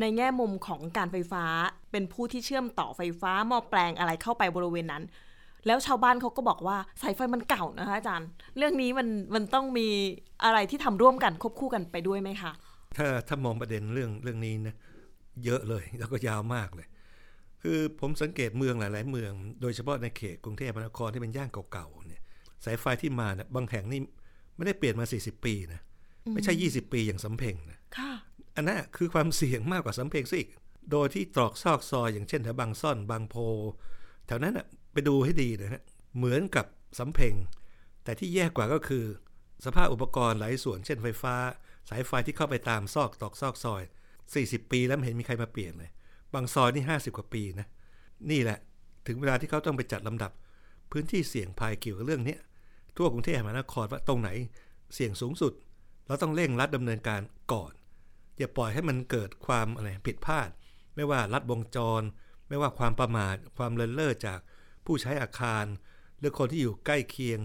[0.00, 1.44] ในแง่มุมของการไฟฟ้า
[1.90, 5.02] เป็นผู้ที่เชื่อมต่อไฟฟ้าหม้อแปลงอะไรเข้าไปบริเวณนั้น
[5.66, 9.88] แล้วชาวบ้านเขาก็บอกว่าสายไฟมันเก่านะคะอาจารย์ เรื่องนี้มันมันต้องมี
[10.44, 12.52] อะไรที่ทำร่วมกันควบคู่กันไปด้วยไหมคะ
[12.96, 14.74] ถ้าถ้ามองประเด็นเรื่องเรื่องนี้นะ
[15.44, 16.86] เยอะเลยแล้วก็ยาวมากเลย
[17.62, 22.22] คือผมสังเกตเมืองหลาย ๆ เมือง โดยเฉพาะในเขตกรุงเทพมหานครที่เป็นย่านเก่าๆเนี่ย
[22.64, 24.00] สายไฟที่มาเนี่ยบางแห่งนี่
[24.56, 25.80] ไม่ได้เปลี่ยนมา 40 ปีนะ
[26.34, 28.12] ไม่ใช่ 20 ปีอย่างสำเพ็งนะค่ะ
[28.56, 30.50] อันนั้นคือความเสี่ยงมากกว่าสำเพ็งซะอีก
[30.92, 33.36] โดยที่ตรอกซอกซอยอย่างเช่นแถวบางซ่อนบางโพ
[34.26, 35.82] แถวนั้นอะไปดูให้ดีนะฮะ
[36.16, 36.66] เหมือนกับ
[36.98, 37.34] สำเพ็ง
[38.04, 39.04] แต่ที่แย่กว่าก็คือ
[39.64, 41.34] สภาพอุปกรณ์หลายส่วน เช่นไฟฟ้า
[41.88, 43.82] สายไฟที่เข้าไปตามซอกตอกซอกซอย
[44.26, 45.90] 40 ปีแล้วไม่เห็นมีใครมาเปลี่ยนเลย
[46.34, 47.66] บางซอยนี่ 50 กว่าปีนะ
[48.30, 48.58] นี่แหละ
[49.06, 50.32] ถึงเวลาที่เขาต้องไปจัดลำดับ
[50.90, 52.36] พื้นที่เสี่ยงภัยเกี่ยวกับเรื่องนี้
[52.96, 54.30] ทั่วกรุงเทพมหานครว่าตรงไหน
[54.94, 55.52] เสี่ยงสูงสุด
[56.06, 57.20] เราต้องเร่งรัดดำเนินการ
[57.52, 57.72] ก่อน
[58.38, 60.48] อย่าปล่อยให้มันเกิดความอะไรผิดพลาด
[60.96, 62.02] ไม่ว่าลัดวงจร
[62.48, 64.40] ไม่ว่าความประมาทความเลินเล่อจาก
[64.86, 65.64] ผู้ใช้อาคาร
[66.18, 67.40] หรือคนที่อยู่ใกล้เคียง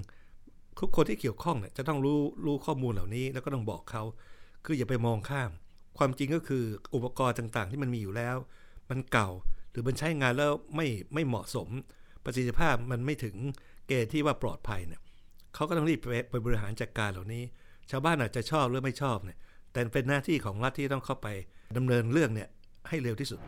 [0.79, 4.03] ทุกคนที่เกี่ยวข้องเนี่ยจะต้องรู้รู้ข้อมูลเหล่านี้แล้วก็ต้องบอกเขา
[4.65, 5.51] คืออย่าไปมองข้าม
[5.97, 6.63] ความจริงก็คือ
[6.95, 8.37] อุปกรณ์ต่างๆ ที่มันมีอยู่แล้ว
[8.89, 9.29] มันเก่า
[9.71, 11.69] หรือมันใช้งานแล้วไม่ไม่เหมาะสม
[12.23, 13.35] ประสิทธิภาพมันไม่ถึง
[13.87, 15.01] เกณฑ์ที่ว่าปลอดภัยเนี่ย
[15.55, 17.43] เขาก็ต้องรีบไปไปบริหารจัดการเหล่านี้
[17.91, 19.37] ชาวบ้านอาจจะชอบหรือไม่ชอบเนี่ย
[19.71, 21.27] แต่เป็นหน้าที่ของรัฐที่ต้องเข้าไป
[21.77, 22.49] ดำเนินเรื่องเนี่ย
[22.89, 23.39] ให้เร็วที่สุด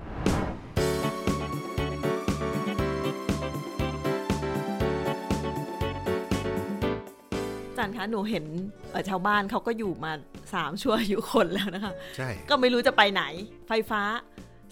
[7.69, 8.45] อาจารย์คะหนูเห็น
[8.91, 10.11] เอ่อชาวบ้านเขาก็อยู่มา
[10.53, 13.23] สามชั่วอายุคนแล้วนะคะ ใช่ ก็ไม่รู้จะไปไหน
[13.67, 14.01] ไฟฟ้า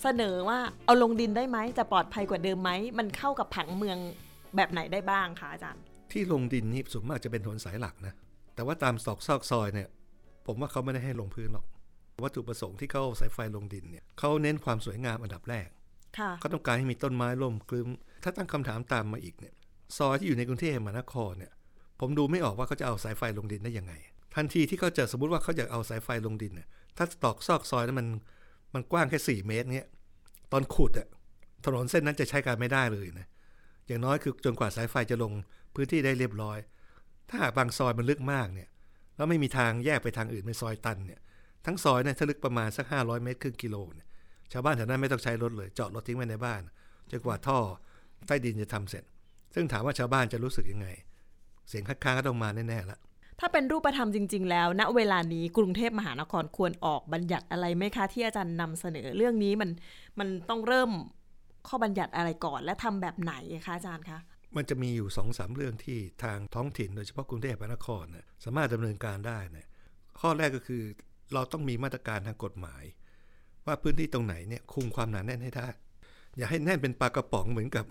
[0.04, 3.98] เสนอว่าเอาลงดินได้ไหมจะปลอดภัยกว่าเดิมไหมมันเข้ากับผังเมือง
[4.56, 8.14] แบบไหนได้บ้างคะอาจารย์ ที่ลงดินนี่ส่วนมากจะเป็นถนนสายหลักนะ
[8.56, 9.90] แต่ว่าตามซอกซอกซอยเนี่ย
[10.46, 11.66] ผมว่าเขาไม่ได้ให้ลงพื้นหรอก
[12.24, 15.68] วัตถุประสงค์ที่เขาเอาสายไฟลงดินเนี่ยเขาเน้นความสวยงามอันดับแรก
[16.18, 17.88] ค่ะเขาต้องการให้มีต้นไม้ร่มกลืม
[18.24, 19.54] ถ้าตั้งคำถามตามมาอีกเนี่ย
[19.98, 21.52] ซอยที่อยู่ในกรุงเทพมหานครเนี่ย
[22.00, 23.94] ผมดูไม่ออกว่าเขาจะเอาสายไฟลงดินได้ยังไง
[24.36, 28.08] ทันทีที่เขาจะสมมติว่าเขาอยากเอาสายไฟลงดินเนี่ยถ้าตอกซอกซอยนั้นมัน
[28.76, 29.88] มันกว้างแค่สี่เมตรเนี่ย
[30.52, 31.08] ตอนขุดอะ
[31.66, 33.28] ถนนเส้นนั้นจะใช้การไม่ได้เลยนะ
[33.88, 35.32] อย่างน้อยคือจนกว่าสายไฟจะลง
[35.74, 36.58] พื้นที่ได้เรียบร้อย
[37.30, 38.70] ถ้าหากบางซอยมันลึกมากเนี่ย
[39.16, 41.20] แล้วไม่มีทางแยกไปทางอื่นเป็นซอยตันเนี่ย
[41.66, 44.08] ทั้งซอยเนี่ยถ้าลึกประมาณสัก 500 เมตรครึ่งกิโลเนี่ย
[44.52, 46.62] ชาวบ้านแถวนั้นไม่ต้องใช้รถเลยจอดรถทิ้งไว้ในบ้าน
[47.12, 47.60] จนกว่าท่อ
[48.28, 49.04] ใต้ดินจะทำเสร็จ
[49.54, 50.88] ซึ่งถามว่าชาวบ้านจะรู้สึกยังไง
[51.70, 53.00] เสียงคัดค้านก็ต้องมาแน่ๆละ
[53.40, 59.70] ถ้าเป็นรูปธรรมจริง ๆ แล้วณเวลานี้กรุงเทพมหานครควรออกบัญญัติอะไรไหมคะ ที่อาจารย์นำเสนอเรื่องนี้มัน
[60.20, 60.92] มันต้องเริ่ม
[61.68, 63.34] ข้อบัญญัติอะไรก่อน และทำแบบไหน
[63.66, 64.20] คะอาจารย์คะ
[64.56, 69.68] มันจะมีอยู่สองสามเรื่องที่ทางท้องถิ่นโดยเฉพาะกรุงเทพมหานครนะสามารถดำเนินการได้นะ
[70.20, 70.82] ข้อแรกก็คือ
[71.34, 72.84] เราต้องมีมาตรการทางกฎหมาย
[73.66, 75.68] ว่าพื้นที่ตรงไหนเนี่ยคุมความหนาแน่นให้ได้
[76.38, 77.86] อย่าให้แน่นเป็นปลากระป๋องเหมือนกับ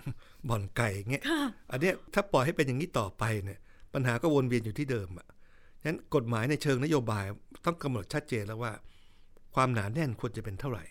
[0.48, 1.22] บ่อนไก่อย่างเงี้ย
[1.70, 3.58] อันเนี้ยถ้าปล่อยให้เป็นอย่างนี้ต่อไปเนี่ย
[3.94, 5.26] ปัญหาก็วนเวียนอยู่ที่เดิมอะ
[5.84, 7.24] ฉะนั้นกฎหมายในเชิงนโยบาย
[7.64, 8.72] ต้องกำหนดชัดเจนแล้วว่า
[9.54, 10.84] ความหนาแน่นควรจะเป็นเท่าไหร่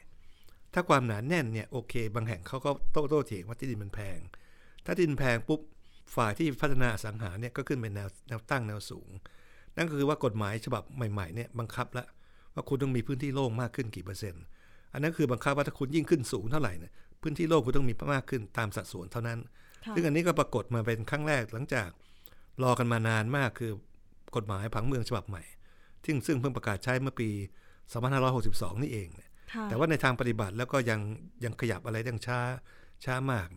[0.73, 4.19] ถ้าความหนาแน่นเนี่ยโอเค บางแห่งเขาก็โต้โต้เถียงว่าที่ดินมันแพง
[4.85, 5.61] ถ้าที่ดินแพงปุ๊บ
[6.15, 9.09] ฝ่ายที่พัฒนาอสังหาเนี่ยก็ขึ้นเป็นแนวแนวตั้งแนวสูง
[9.75, 12.07] นั่นก็คือว่ากฎหมายฉบับใหม่ๆเนี่ยบังคับแล้ว
[12.53, 14.43] ว่าคุณต้องมีพื้นที่โล่งมากขึ้นกี่เปอร์เซ็นต์
[14.93, 19.39] อันนั้นคือบังคับว่าถ้าคุณยิ่งขึ้นสูงเท่าไหร่เนี่ยพื้นที่โล่งคุณต้องมีมากขึ้นตามสัดส่วนเท่านั้น
[19.85, 21.89] ค่ะซึ่งอันนี้ก็ปรากฏมาเป็นครั้งแรกหลังจาก
[22.63, 23.71] รอกันมานานมากคือ
[24.35, 25.43] กฎหมายผังเมืองฉบับใหม่
[26.05, 27.29] ซึ่งซึ่งเพิ่งประกาศใช้เมื่อปี
[28.05, 30.99] 2562 นี่เองเนี่ยค่ะแต่ว่าในทางปฏิบัติแล้วก็ยัง
[31.43, 32.39] ยังขยับอะไรยังช้า
[33.05, 33.47] ช้ามาก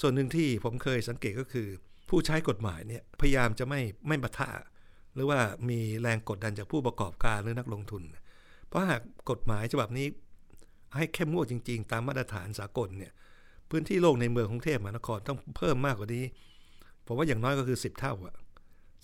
[0.00, 1.68] ส่วนหนึ่งที่ผมเคยสังเกตก็คือ
[2.08, 4.48] ผู้ใช้กฎหมายเนี่ยพยายามจะไม่ไม่บัทะ
[5.14, 8.02] หรือว่ามีแรงกดดันจากผู้ประกอบการหรือนักลงทุน
[8.68, 10.06] เพราะหากกฎหมายฉบับนี้
[10.96, 13.12] ให้เข้มงวดจริง ๆ ตามมาตรฐานสากลเนี่ย
[13.70, 16.24] พื้นที่โล่งในเมืองกรุงเทพมหานครต้องเพิ่มมากกว่านี้
[17.06, 18.34] ผมว่าอย่างน้อยก็คือ 10 เท่าอะ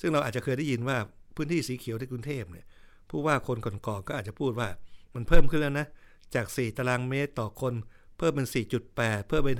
[0.01, 0.97] ซึ่งเราอาจจะเคยได้ยินว่า
[1.37, 2.67] พื้นที่สีเขียวในกรุงเทพเนี่ย
[3.11, 4.69] ผู้ว่าคนก่อนๆก็อาจจะพูดว่า
[5.15, 5.87] มันเพิ่มขึ้นแล้วนะ
[6.35, 7.75] จาก 4 ตารางเมตรต่อคน
[8.19, 8.47] เพิ่มเป็น
[8.89, 9.59] 4.8 เพิ่มเป็น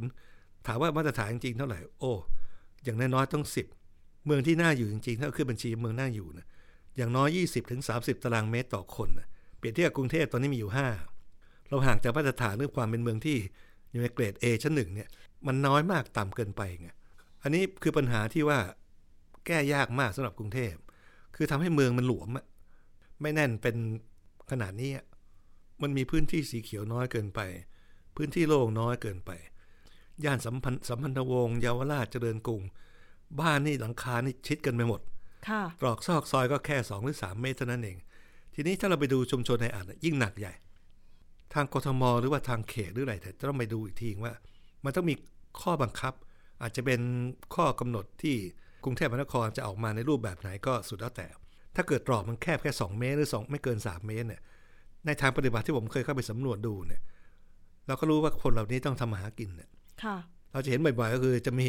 [0.00, 2.12] 5.0 ถามว่ามาตรฐานจริงเท่าไหร่ โอ้
[2.84, 3.44] อย่างน้อยๆต้อง
[3.84, 6.46] 10 เมืองที่น่าอยู่จริงๆ ถ้าขึ้นบัญชีเมืองน่าอยู่นะ
[6.96, 9.26] อย่างน้อย 20ถึง30 ตารางเมตรต่อคนนะ
[9.58, 10.72] เปรียบเทียบกับกรุงเทพตอนนี้มีอยู่
[11.20, 13.38] 5 เราห่างจากมาตรฐานเรื่องความเป็นเมืองที่
[13.90, 15.08] อยู่ในเกรด A ชั้นหนึ่งเนี่ย
[15.46, 16.88] มันน้อยมากต่ำเกินไปไง
[17.42, 18.58] อันนี้คือปัญหาที่ว่า
[19.48, 20.74] แก้ยากมากสำหรับกรุงเทพ
[21.36, 22.46] คือทำให้เมืองมันหลวมอะ
[23.22, 23.76] ไม่แน่นเป็น
[24.50, 25.04] ขนาดนี้อะ
[25.82, 27.40] มันมีพื้นที่สีเขียวน้อยเกินไป
[28.16, 29.30] พื้นที่โล่งน้อยเกินไป
[30.24, 32.62] ย่านสัมพันธ์สัมพันธวงศ์เยาวราชเจริญกรุง
[33.40, 35.00] บ้านนี่หลังคานี่ชิดกันไปหมด
[35.48, 37.98] ค่ะตรอกซอกซอยก็แค่2หรือ3เมตรเท่านั้นเอง
[38.54, 40.54] ทีนี้ถ้าเราไปดูชุมชนในอ่านยิ่งหนักใหญ่
[41.54, 44.34] ทางกทมหรือว่าทางเขตหรืออะไรแต่จะต้องไปดูอีกทีว่า
[44.84, 45.14] มันต้องมี
[45.60, 46.14] ข้อบังคับ
[46.62, 47.00] อาจจะเป็น
[47.54, 48.36] ข้อกำหนดที่
[48.84, 51.26] กรุงเทพมหานครจะออกมาในรูปแบบไหนก็สุดแล้วแต่
[51.76, 54.40] ถ้าเกิดตรอกมันแคบแค่ 2 เมตรหรือ 2 ไม่เกิน 3 เมตรเนี่ย
[55.06, 57.02] ในทางปฏิบัติที่ผมเคยเข้าไปสำรวจดูเนี่ย
[57.86, 59.68] เราก็รู้ว่าคนเหล่านี้ต้องทำมาหากินเนี่ย
[60.02, 60.16] ค่ะ
[60.52, 61.68] เราจะเห็นบ่อยๆก็คือจะมี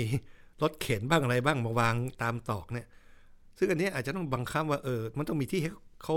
[0.61, 2.87] รถเข็นบ้างอะไรบ้างมาวางตามตอกเนี่ย
[3.57, 5.71] ซึ่งอันเนี้ยอาจจะต้องบังคับว่าเออ มันต้องมีที่ให้
[6.03, 6.15] เขา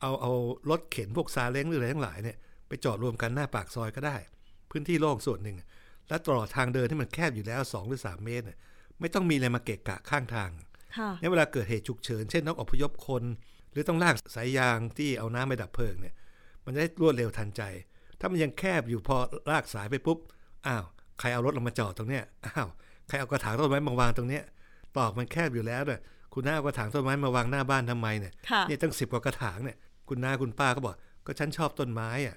[0.00, 0.32] เอาเอา
[0.70, 2.36] รถเข็นพวกซาเล้งหรืออะไรทั้งหลายเนี่ย
[2.68, 4.16] ไปจอดรวมกันหน้าปากซอยก็ได้
[4.70, 5.56] พื้นที่โล่งส่วนหนึ่ง
[6.08, 8.58] และตลอดทางเดินที่มันแคบอยู่แล้ว2หรือ3เมตรเนี่ย
[9.00, 10.50] ไม่ต้องมีอะไรมาเกะกะข้างทาง
[10.98, 13.22] ค่ะในเวลาเกิดเหตุฉุกเฉิน เช่นต้องอพยพคน
[13.72, 16.14] หรือต้องลากสายยางที่เอาน้ำไปดับเพลิงเนี่ย
[16.64, 17.62] มันจะได้รวดเร็วทันใจ
[18.20, 19.16] ถ้ามันยังแคบอยู่พอ
[19.50, 20.18] ลากสายไปปุ๊บ
[20.66, 20.84] อ้าว
[21.18, 22.68] ใครเอารถลงมาจอดตรงเนี้ย อ้าว
[23.08, 24.44] ใครเอากระถางต้นไม้มาวางตรงเนี้ย
[24.96, 26.00] ตอกมันแคบอยู่แล้วเนี่ย
[26.34, 29.76] คุณน้าเอากระถางต้นไม้มาวางหน้าบ้านทำไมเนี่ยค่ะเนี่ยตั้งสิบกว่ากระถางเนี่ย
[30.08, 30.94] คุณน้าคุณป้าก็บอก
[31.26, 32.36] ก็ฉันชอบต้นไม้อะ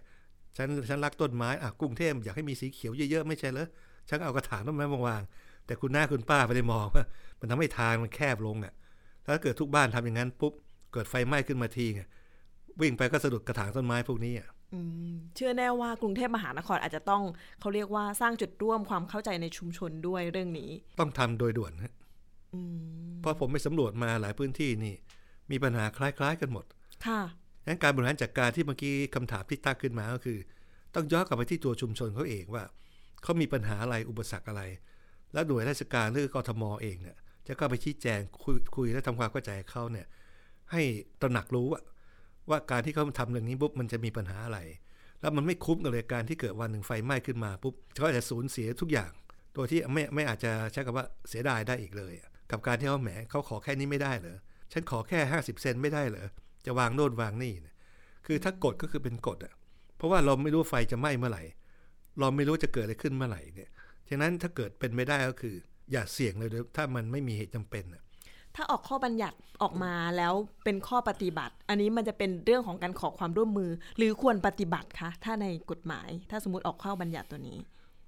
[0.58, 3.68] ฉันฉันรักต้นไม้ อะ กรุงเทพอยากให้มีสีเขียวเยอะๆไม่ใช่เหรอ
[4.10, 5.22] ฉันก็เอากระถางต้นไม้มาวาง
[5.66, 7.04] แต่คุณน้าคุณป้าไม่ได้มองว่า
[7.40, 8.74] มันทำให้ทางมันแคบลงอะ
[9.26, 10.54] ถ้าเกิดทุกบ้านทำอย่างนั้นปุ๊บ
[10.94, 12.02] เกิดไฟไหม้ขึ้นมาทีไง
[12.82, 14.80] วิ่งไปก็สะดุดกระถางต้นไม้พวกนี้อะอื
[15.12, 17.24] มเชื่อแน่ว่ากรุงเทพมหานครอาจจะต้อง
[17.60, 20.70] เขาเรียกว่าสร้างจุดร่วมความเข้าใจในชุมชนด้วยเรื่องนี้
[21.00, 21.94] ต้องทำโดยด่วนฮะ
[22.54, 24.96] อืมเพราะผมไปสำรวจมาหลายพื้นที่นี่
[25.52, 26.66] มีปัญหาคล้ายๆกันหมด
[27.06, 27.22] ค่ะ
[27.66, 30.38] งั้นการบริหารจัดการที่เมื่อกี้คำถามที่ตั้งขึ้นมาก็คือ
[30.96, 32.64] ต้องย้อนกลับไปที่ตัวชุมชนเขาเองว่า
[33.24, 34.62] เขามีปัญหาอะไรอุปสรรคอะไร
[35.34, 37.18] แล้วหน่วยราชการหรือกทมเองเนี่ย
[37.48, 40.08] จะก็ไปชี้แจงคุยคุยและทำความเข้าใจเขาเนี่ย
[40.72, 40.82] ให้
[41.22, 41.82] ตระหนักรู้ว่า
[42.50, 44.60] ว่าการที่เขาทำเรื่องนี้ปุ๊บมันจะมีปัญหาอะไร
[45.22, 49.12] แล้วมันไม่คุ้มกับเลยการที่เกิดวันหนึ่งไฟไหม้ขึ้นมาปุ๊บเขาอาจจะสูญเสียทุกอย่าง
[49.54, 52.14] โดยที่ไม่ไม่อาจจะใช้คำว่าเสียดายได้อีกเลย
[52.52, 54.38] กับการที่เขาแหมเขาขอแค่นี้ไม่ได้เหรอ
[54.72, 56.28] ฉันขอแค่ 50 เซนไม่ได้เหรอ
[56.66, 57.68] จะวางโน่นวางนี่น
[58.26, 59.54] คือถ้ากฎก็คือเป็นกฎอะ
[59.98, 61.44] เพราะว่าเราไม่รู้ไฟจะไหม้เมื่อไหร่
[62.20, 63.70] เราไม่รู้จะเกิดอะไรขึ้นเมื่อไหร่เนี่ย
[64.12, 65.56] ฉะนั้นถ้าเกิดเป็นไม่ได้ก็คือ
[65.92, 68.04] อย่าเสี่ยงเลยเดี๋ยวถ้ามันไม่มีเหตุจำเป็นอะ
[68.56, 77.58] ถ้าออกข้อบัญญัติออกมาแล้วเป็นข้อปฏิบัติ อันนี้มันจะเป็นเรื่องของการขอความร่วมมือ หรือควรปฏิบัติคะถ้าในกฎหมาย ถ้าสมมติออกข้อบัญญัติตัวนี้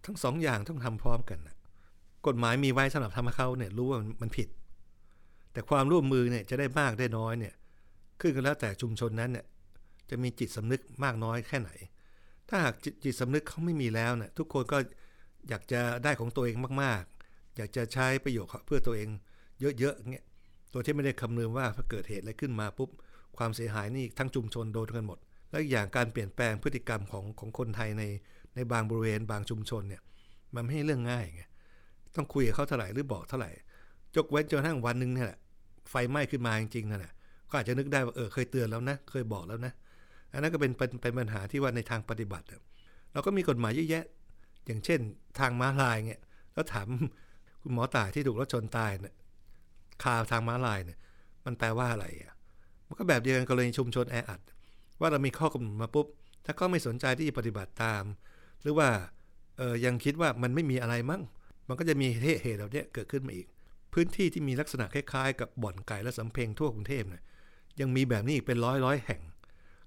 [0.06, 1.56] ทั้งสองอย่างต้องทำพร้อมกันนะ
[2.28, 4.48] กฎหมายมีไว้สำหรับทำให้เขาเนี่ยรู้ว่ามันผิด
[5.54, 7.54] แต่ความร่วมมือเนี่ยจะได้มากได้น้อยเนี่ย
[8.20, 9.46] ขึ้นกันแล้วแต่ชุมชนนั้นเนี่ย
[10.10, 11.72] จะมีจิตสำนึกมากน้อยแค่ไหน
[12.50, 14.78] ถ้าหากจจิตสำนึกเขาไม่มีแล้วเนี่ยทุกคนก็
[15.50, 19.10] อยากจะได้ของตัวเองมาก ๆ อยากจะใช้ประโยชน์เพื่อตัวเอง
[19.80, 20.26] เยอะๆเงี้ย
[20.74, 22.90] ตัวที่ไม่ได้คำนึงว่าถ้าเกิดเหตุอะไรขึ้นมาปุ๊บ
[23.38, 28.04] ความเสียหายนี่ทั้งชุมชนโดนกันหมด และอีกอย่างการเปลี่ยนแปลงพฤติกรรมของของคนไทยใน
[28.56, 30.02] ในบางบริเวณบางชุมชนเนี่ย
[30.56, 31.44] มันไม่ใช่เรื่องง่ายไง
[32.16, 33.52] ต้องคุยกับเขาเท่าไหร่หรือบอกเท่าไหร่
[34.16, 35.40] ยกเว้นจนกระทั่งวันหนึ่งนี่แหละ
[35.90, 37.14] ไฟไหม้ขึ้นมาจริงๆนั่นแหละ
[37.50, 39.74] ก็อาจจะนึกได้ว่าเออเคยเตือนแล้วนะ เคยบอกแล้วนะ
[40.32, 42.46] อันนั้นก็เป็นเป็นเป็นปัญหาที่ว่าในทางปฏิบัติ
[43.14, 44.04] เราก็มีกฎหมายเยอะแยะ
[44.65, 44.99] อย่างเช่น
[45.39, 46.21] ทางม้าลายเนี่ย
[46.54, 46.88] แล้วถาม
[47.62, 49.15] คุณหมอตายที่ถูกรถชนตายเนี่ย
[50.04, 50.97] คาทางม้าลายเนี่ย
[51.45, 52.34] มันแปลว่าอะไรอะ
[52.88, 54.41] มันก็แบบเดียวกันกรณีชุมชนแออัด
[54.99, 56.08] ว่าเรามีข้อกำหนดมาปุ๊บ
[56.45, 58.04] ถ้าเขาไม่สนใจที่จะปฏิบัติตาม
[58.62, 58.89] หรือว่า
[59.58, 61.21] เออยังคิดว่ามันไม่มีอะไรมั้ง
[61.67, 63.47] มันก็จะมีเหตุเหตุเหล่านี้เกิดขึ้นมาอีก
[63.93, 67.23] พื้นที่ที่มีลักษณะคล้ายๆ กับบ่อนไก่และสำเพ็งทั่วกรุงเทพเนี่ย
[67.80, 69.21] ยังมีแบบนี้อีกเป็นร้อยร้อยแห่ง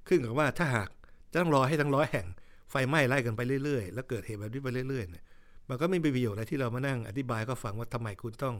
[0.08, 0.88] ขึ้นกับว่าถ้าหาก
[1.30, 2.26] จะต้องรอให้ทั้งร้อยแห่ง
[2.70, 5.24] ไฟไหม้ไล่กันไปเรื่อยๆ แล้วเกิดเหตุแบบนี้ไปเรื่อยๆเนี่ย
[5.68, 8.54] มันก็ไม่มีประโยชน์อะไรที่เรามานั่งอธิบายก็ฟังว่าทำไมคุณต้อง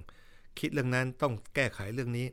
[0.60, 2.26] คิดเรื่องนั้นต้องแก้ไขเรื่องนี้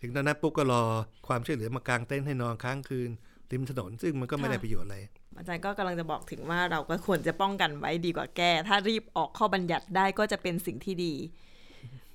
[0.00, 0.82] ถึงตอนนั้นปุ๊บก็รอ
[1.26, 3.10] ความช่วยเหลือมากางเต็นท์ให้นอนค้างคืน
[3.52, 4.98] ริมถนน ซึ่งมันก็ไม่ได้ประโยชน์อะไร
[5.36, 11.14] อาจารย์ก็กำลังจะบอกถึงว่าเราก็ควรจะป้องกันไว้ดีกว่าแก้ ถ้ารีบออกข้อบัญญัติได้ก็จะเป็นสิ่งที่ดี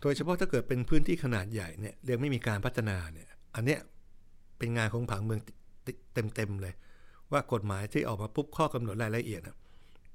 [0.01, 3.79] โดยเฉพาะถ้าเกิดเป็นพื้นที่ขนาดใหญ่เนี่ยเรียงไม่มีการพัฒนาเนี่ย อันเนี้ย
[4.57, 5.39] เป็นงานของผังเมือง
[6.13, 6.73] เต็มๆเลย
[7.33, 9.55] ว่ากฎหมายที่ออกมาปุ๊บข้อกำหนดรายละเอียดนะ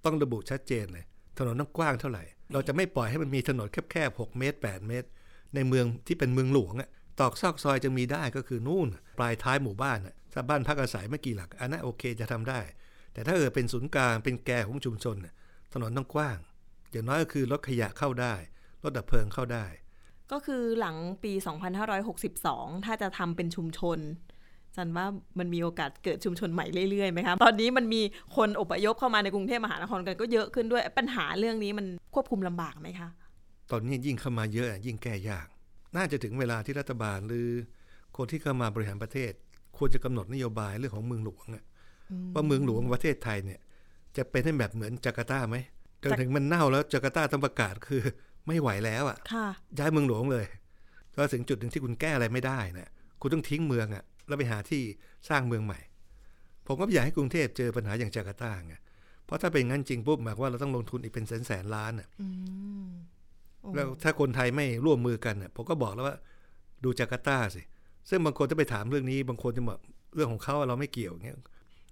[0.04, 1.04] ต้องระบุชัดเจนเลย
[1.38, 5.08] ถนนต้องกว้างเท่าไหร่ เราจะไม่ปล่อยให้มันมีถนนแคบๆ6เมตร 8 เมตร
[5.54, 6.88] ในเมืองที่เป็นเมืองหลวงอะ
[7.20, 12.60] ตอกซอกซอยจะมีได้ก็คือนู่น ปลายท้ายหมู่บ้านอะถ้าบ้านพักอาศัยไม่กี่หลักอันนั้นโอเคจะทำได้
[13.12, 15.34] แต่ถ้าเออเป็นศูนย์กลางเป็นแกของชุมชนน่ะ
[15.72, 16.38] ถนนต้องกว้าง
[16.90, 18.34] อย่างน้อยก็คือรถขยะเข้าได้
[18.82, 19.66] รถดับเพลิงเข้าได้
[20.32, 21.32] ก็คือหลังปี
[22.08, 23.98] 2562 ถ้าจะทำเป็นชุมชน
[24.78, 25.06] จันว่า
[25.38, 28.02] มันมีโอกาสเกิดชุมชนใหม่เรื่อยๆไหมคะตอนนี้มันมี
[28.36, 33.08] คนอพยพเข้ามาในกรุงเทพมหานครกันก็เยอะขึ้นด้วยปัญหาเรื่องนี้มันควบคุมลำบากไหมคะ
[33.70, 35.46] ตอนนี้ยิ่งเข้ามาเยอะยิ่งแก้ยาก
[35.96, 37.48] น่าจะถึงเวลาที่รัฐบาลหรือ
[38.16, 39.32] คนที่เข้ามาบริหารประเทศ
[39.76, 41.64] ควรจะกำหนดนโยบายเรื่องของเมืองหลวงอะ
[42.34, 43.60] ว่าเมืองหลวงประเทศไทยเนี่ย
[44.16, 45.56] จะเป็นให้แบบเหมือนจาการ์ตาไหม
[46.04, 48.02] จนถึงมันเน่าแล้วจาการ์ตาต้องประกาศคือ
[48.46, 49.46] ไม่ไหวแล้วอะค่ะ
[49.78, 50.46] ย้ายเมืองหลวงเลย
[51.16, 52.88] ก็ถึงจุดหนึ่งที่คุณแก้อะไรไม่ได้นะ
[53.20, 54.82] คุณต้องทิ้งเมืองอะ แล้วไปหาที่
[55.28, 55.80] สร้างเมืองใหม่
[56.66, 58.74] ผมก็ไม่อยากให้กรุงเทพเจอปัญหาอย่างจาการ์ตาไง
[59.24, 62.28] เพราะถ้าเป็นงั้นจริงปุ๊บหมายความว่าเราต้องลงทุนอีกเป็นแสนแสนล้านอะอื
[62.84, 62.88] ม
[63.60, 66.16] โอ้แล้วถ้าคนไทยไม่ร่วมมือกันน่ะผมก็บอกแล้วว่า
[66.84, 67.62] ดูจาการ์ตาสิ
[68.08, 69.78] ซึ่งบางคนจะไปถามเรื่องนี้ บางคนจะบอก
[70.14, 71.36] เรื่องของเขาเราไม่เกี่ยวเงี้ย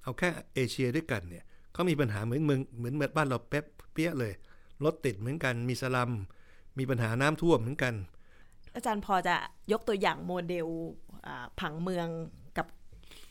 [0.03, 4.33] เอาแค่เอเชียด้วยกันเนี่ยเขามีปัญหาเหมือนเมืองเหมือนเมืองบ้านเราเป๊ะเปี้ยเลย
[4.85, 6.11] รถติดเหมือนกัน มีสลัม
[6.79, 7.95] มีปัญหาน้ำท่วมเหมือนกัน
[8.75, 9.35] อาจารย์พอจะ
[9.73, 11.06] ยกตัวอย่างโมเดลอ่า
[11.61, 12.09] ผังเมือง
[12.59, 12.67] กับ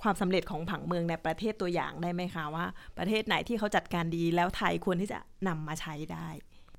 [0.02, 2.66] ความสำเร็จของผังเมืองในประเทศตัวอย่างได้ไหมคะว่า
[2.98, 6.28] ประเทศไหนที่เขาจัดการดีแล้วไทยควรที่จะนำมาใช้ได้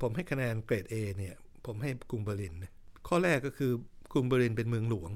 [0.00, 1.34] ผมให้คะแนนเกรด A เนี่ย
[1.66, 2.72] ผมให้กรุงเบอร์ลินนะ
[3.08, 3.72] ข้อแรกก็คือ
[4.12, 5.10] กรุงเบอร์ลินเป็นเมืองหลวง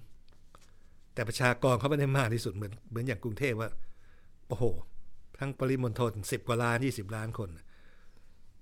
[1.15, 3.71] แต่ประชากรเขาไม่ได้มากที่สุดเหมือนเหมือนอย่างกรุงเทพว่า
[4.49, 4.65] โอ้โห
[5.39, 7.49] ทั้งปริมณฑลสิบกว่าล้านยี่สิบล้านคน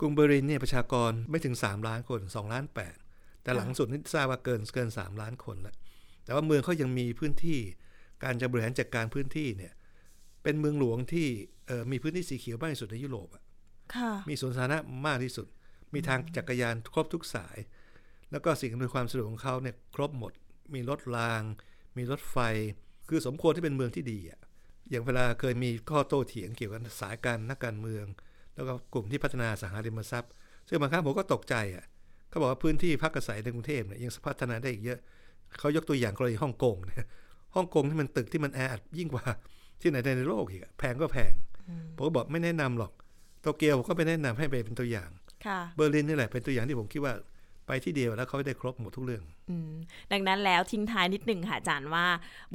[0.00, 2.96] กรุงเบอร์ลินเนี่ยประชากรไม่ถึงสามล้านคนสองล้านแปด
[3.42, 5.74] แต่หลังสุดนี่ทราบว่าเกินเกินสามล้านคนแล้ว
[6.28, 7.60] แต่ว่าเมืองเขายังมีพื้นที่
[8.24, 9.72] การจะบริหารจัดการพื้นที่เนี่ย
[10.42, 11.26] เป็นเมืองหลวงที่
[11.66, 13.42] เอ่อมีพื้นที่สีเขียวมากที่สุดในยุโรปอะ
[13.94, 15.46] ค่ะมีสวนสาธารณะมากที่สุด
[15.94, 17.58] มีทางจักรยานครบทุกสาย
[18.30, 20.32] แล้วก็สิ่งอำนวยความสะดวกของเขาเนี่ยครบหมด
[20.74, 21.42] มีรถราง
[21.96, 22.36] มีรถไฟ
[23.08, 24.40] คือสมควรที่เป็นเมืองที่ดีอะ
[24.90, 28.06] อย่างเวลาเคยมีข้อโต้เถียงเกี่ยวกับสายการนักการเมือง
[28.54, 30.32] แล้วก็กลุ่มที่พัฒนาอสังหาริมทรัพย์
[30.68, 31.84] ซึ่งบางครั้งผมก็ตกใจอะ
[32.28, 34.98] เขาบอกว่าพื้นที่พักอาศัยในกรุงเทพเนี่ยยังพัฒนาได้อีกเยอะ
[35.58, 37.06] เขายกตัวอย่างกรณีฮ่องกงเนี่ย
[37.56, 39.24] ฮ่องกงที่มันตึกที่มันแออัดยิ่งกว่า
[39.80, 41.32] ที่ไหนในโลกอีกอะแพงก็แพง
[41.96, 42.92] ผมก็บอกไม่แนะนำหรอก
[43.42, 45.10] โตเกียวผมก็ไม่แนะนำให้ไปเป็นตัวอย่าง
[45.46, 47.14] ค่ะเบอร์ลินนี่แหละเป็นตัวอย่างที่ผมคิดว่า
[47.66, 49.72] ไปที่เดียวแล้วเขาได้ครบหมดทุกเรื่องอืม
[50.12, 52.06] ดังนั้นแล้วทิ้งท้ายนิดหนึ่งค่ะอาจารย์ว่า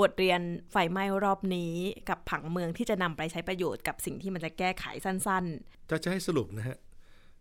[0.01, 1.73] บทเรียนไฟไหม้รอบนี้
[2.09, 5.45] กับผังเมืองที่จะนำไปใช้ประโยชน์กับสิ่งที่มันจะแก้ไขสั้น
[5.89, 6.77] จะจะให้สรุปนะฮะ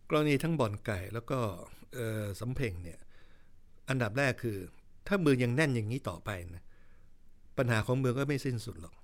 [0.09, 1.39] กรณีทั้งบ่อนไก่แล้วก็
[1.95, 2.99] เอ่อสำเพ็งเนี่ย
[3.89, 4.57] อันดับแรกคือ
[5.07, 6.63] ถ้าเมืองยังแน่นอย่างนี้ต่อไปนะ
[7.57, 8.95] ปัญหาของเมืองก็ไม่สิ้นสุดหรอก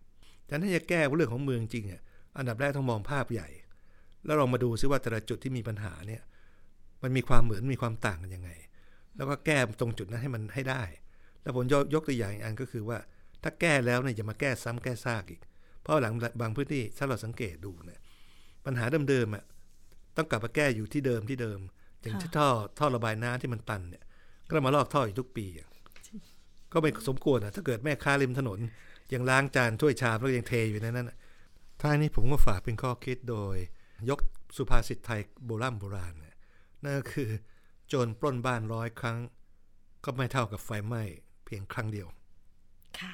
[0.46, 2.02] แต่ถ้าจะแก้เรื่องของเมืองจริงอะ
[2.38, 3.48] อันดับแรกต้องมองภาพใหญ่
[4.26, 6.22] แล้วลองมาดูซิว่าแต่ละจุดที่มีปัญหาเนี่ย
[7.04, 8.52] มันมีความเหมือนมีความต่างกันยังไง
[9.16, 10.82] แล้วก็แก้ตรงจุดนั้นให้มันให้ได้
[11.42, 12.98] แล้วผมยกยกตัวอย่างอีกอันก็คือว่า
[13.44, 15.42] ถ้าแก้แล้วเนี่ยอย่ามาแก้ซ้ำแก้ซากอีก
[15.82, 18.00] เพราะหลังบางพื้นที่ถ้าเราสังเกตดูเนี่ย
[18.66, 19.44] ปัญหาเดิมๆอะ
[20.16, 21.60] ต้องกลับมาแก้อยู่ที่เดิมที่เดิม
[22.02, 22.48] อย่างที่ท่อ
[22.80, 24.04] ท่อระบายน้ำที่มันตันเนี่ย
[24.48, 25.68] ก็มาลอกท่ออยู่ทุกปีอะ
[26.74, 28.60] ก็ไม่สมควรอะถ้าเกิดแม่ค้าริมถนน
[29.14, 31.18] ยังล้างจานถ้วยชามแล้วยังเทอยู่ในนั้นอะ
[31.82, 33.56] ท้ายนี้ผมก็ฝากเป็นข้อคิดโดย
[34.10, 34.20] ยก
[34.58, 36.36] สุภาษิตไทยโบราณโบราณเนี่ย
[36.84, 37.30] นั่นก็คือ
[37.88, 39.18] โจรปล้นบ้านร้อยครั้ง
[40.06, 41.02] ก็ไม่เท่ากับไฟไหม้
[41.46, 42.08] เพียงครั้งเดียว
[43.00, 43.14] ค่ะ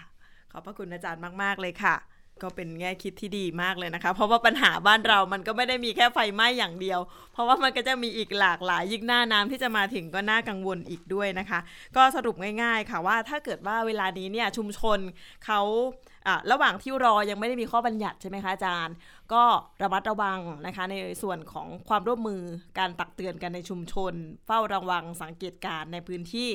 [0.52, 1.96] ขอบพระคุณอาจารย์มาก ๆ เลยค่ะ
[2.44, 7.00] ก็เป็นแง่คิดที่ดีมากเลยนะคะ เพราะว่าปัญหาบ้านเรามันก็ไม่ได้มีแค่ไฟไหม้อย่างเดียว
[7.34, 11.60] เพราะว่ามันก็จะมีอีกหลากหลายยิ่งหน้าน้ำที่จะมาถึงก็น่ากังวลอีกด้วยนะคะ
[11.96, 15.00] ก็สรุปง่าย ๆ ค่ะว่าถ้าเกิดว่าเวลานี้เนี่ยชุมชน
[15.46, 15.62] เขา
[16.28, 18.96] อะระหว่างที่รอยังไม่ได้มีข้อบัญญัติใช่ไหมคะอาจารย์
[19.34, 19.44] ก็
[19.84, 22.42] ระมัดระวังนะคะ ในส่วนของความร่วมมือ
[22.80, 24.14] การตักเตือนกันในชุมชน
[24.46, 26.50] เฝ้าระวังสังเกตการณ์ในพื้นที่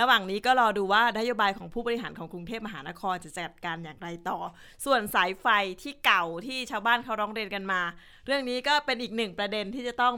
[0.00, 4.38] ระหว่างนี้ก็รอดูว่านโยบายของผู้บริหารของกรุงเทพมหานครจะจัดการอย่างไรต่อ
[4.84, 5.46] ส่วนสายไฟ
[5.82, 7.80] ที่เก่าที่ชาวบ้านเขาร้องเรียนกันมา
[8.26, 10.14] เรื่องนี้ก็เป็นอีกหนึ่งประเด็นที่จะต้อง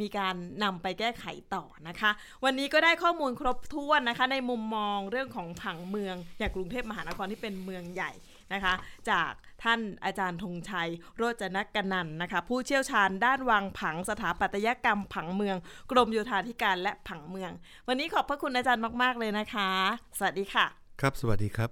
[0.00, 1.24] มีการนำไปแก้ไข
[1.54, 2.10] ต่อนะคะ
[2.44, 8.12] วันนี้ก็ได้ข้อมูลครบถ้วนนะคะ ในมุมมองเรื่องของผังเมือง อย่างกรุงเทพมหานครที่เป็นเมืองใหญ่
[8.52, 8.74] นะคะ
[9.10, 9.32] จาก
[9.64, 15.56] ท่านอาจารย์ธงชัย โรจนกนันท์นะคะ ผู้เชี่ยวชาญด้านวางผังสถาปัตยกรรมผังเมือง
[15.90, 17.50] กรมโยธาธิการและผังเมือง
[17.88, 19.70] วันนี้ขอบพระคุณอาจารย์มาก ๆ เลยนะคะ
[20.18, 20.66] สวัสดีค่ะ
[21.00, 21.70] ครับสวัสดีครับ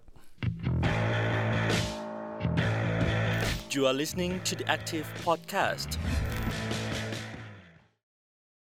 [3.74, 5.90] You are listening to the Active Podcast.